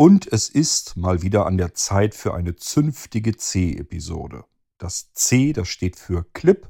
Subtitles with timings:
[0.00, 4.46] Und es ist mal wieder an der Zeit für eine zünftige C-Episode.
[4.78, 6.66] Das C, das steht für Clip.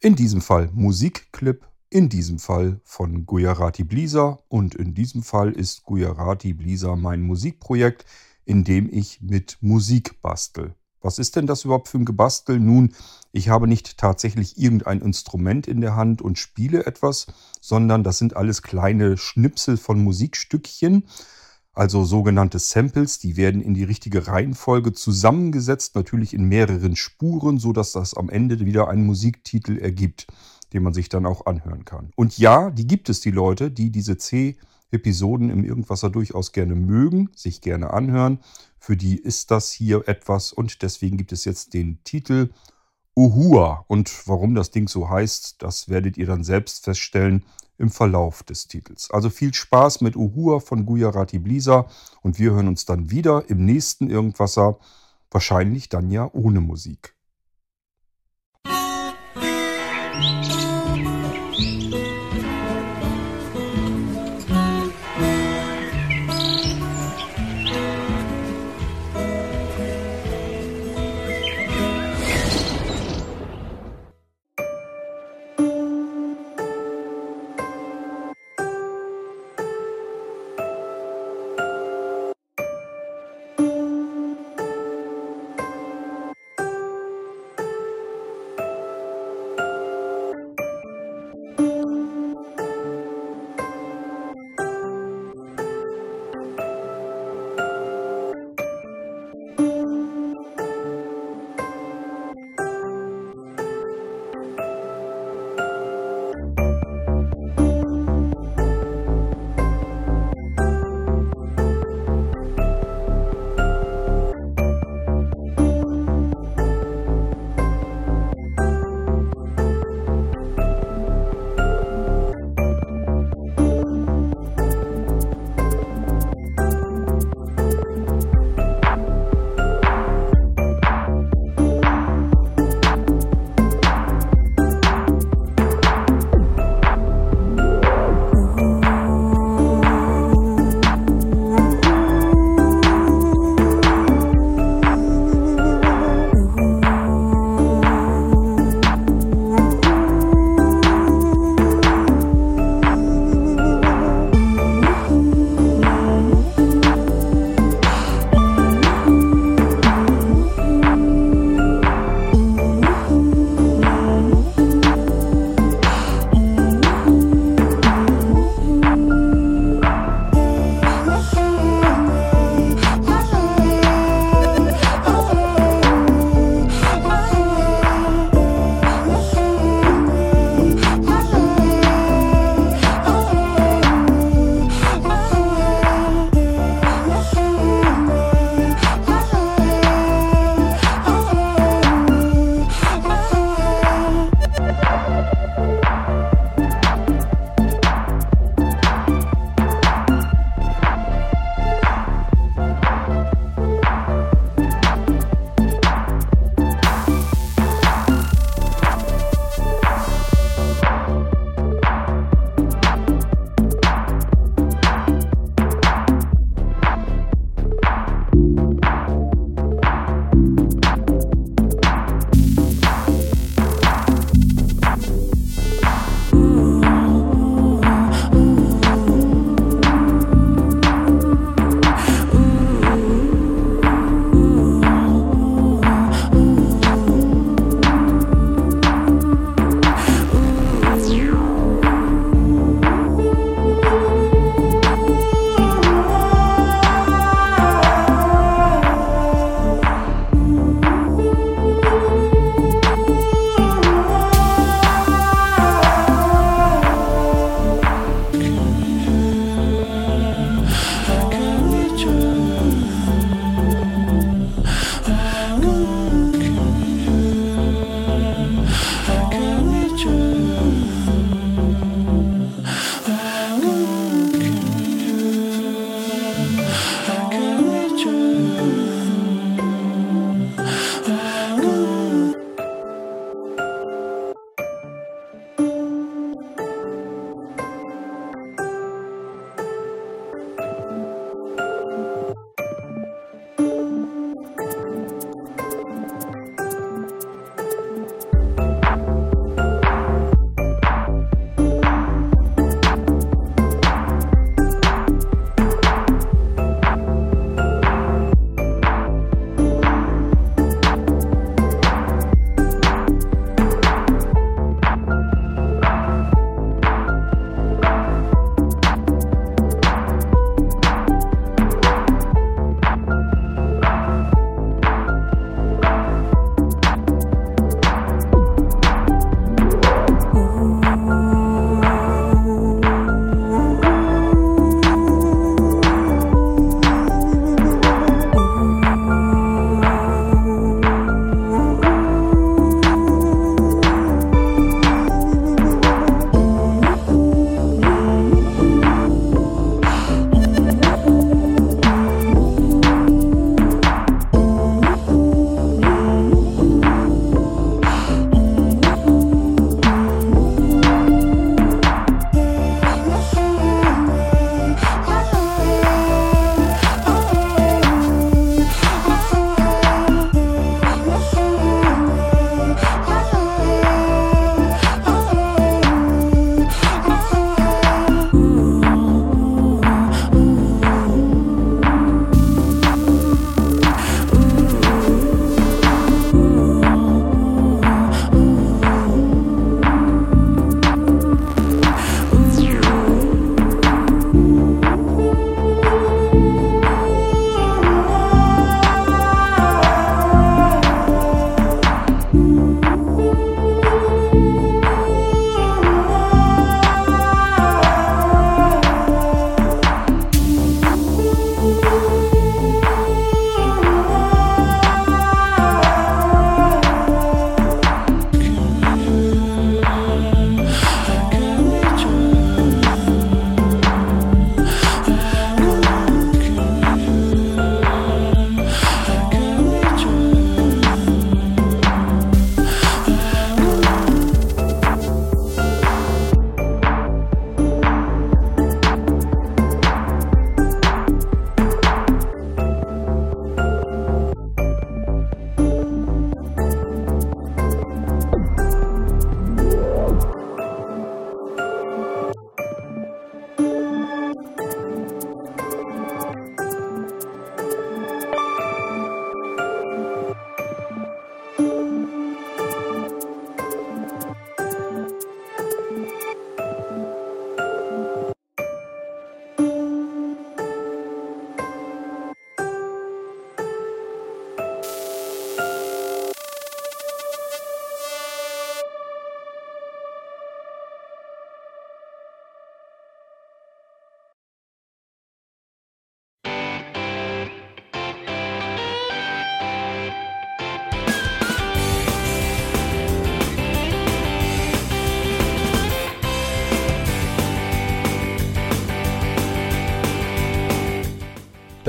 [0.00, 1.68] In diesem Fall Musikclip.
[1.90, 4.40] In diesem Fall von Gujarati Blisa.
[4.48, 8.04] Und in diesem Fall ist Gujarati Blisa mein Musikprojekt,
[8.44, 10.74] in dem ich mit Musik bastel.
[11.00, 12.58] Was ist denn das überhaupt für ein Gebastel?
[12.58, 12.96] Nun,
[13.30, 17.28] ich habe nicht tatsächlich irgendein Instrument in der Hand und spiele etwas,
[17.60, 21.04] sondern das sind alles kleine Schnipsel von Musikstückchen
[21.80, 27.72] also sogenannte Samples, die werden in die richtige Reihenfolge zusammengesetzt, natürlich in mehreren Spuren, so
[27.72, 30.26] dass das am Ende wieder einen Musiktitel ergibt,
[30.74, 32.10] den man sich dann auch anhören kann.
[32.16, 37.30] Und ja, die gibt es die Leute, die diese C-Episoden im Irgendwasser durchaus gerne mögen,
[37.34, 38.40] sich gerne anhören.
[38.78, 42.50] Für die ist das hier etwas und deswegen gibt es jetzt den Titel
[43.16, 43.86] Uhua.
[43.88, 47.42] Und warum das Ding so heißt, das werdet ihr dann selbst feststellen,
[47.80, 49.10] im Verlauf des Titels.
[49.10, 51.86] Also viel Spaß mit Uhua von Gujarati Blisa
[52.20, 54.78] und wir hören uns dann wieder im nächsten Irgendwasser,
[55.30, 57.16] wahrscheinlich dann ja ohne Musik.